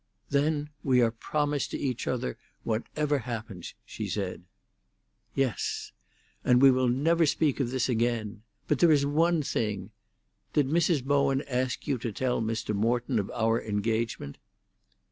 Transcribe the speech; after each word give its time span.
"Then 0.31 0.71
we 0.83 0.99
are 0.99 1.11
promised 1.11 1.69
to 1.69 1.77
each 1.77 2.07
other, 2.07 2.35
whatever 2.63 3.19
happens," 3.19 3.75
she 3.85 4.07
said. 4.09 4.45
"Yes." 5.35 5.91
"And 6.43 6.59
we 6.59 6.71
will 6.71 6.87
never 6.89 7.27
speak 7.27 7.59
of 7.59 7.69
this 7.69 7.87
again. 7.87 8.41
But 8.67 8.79
there 8.79 8.91
is 8.91 9.05
one 9.05 9.43
thing. 9.43 9.91
Did 10.53 10.69
Mrs. 10.69 11.03
Bowen 11.03 11.43
ask 11.43 11.85
you 11.85 11.99
to 11.99 12.11
tell 12.11 12.41
Mr. 12.41 12.73
Morton 12.73 13.19
of 13.19 13.29
our 13.35 13.61
engagement?" 13.61 14.39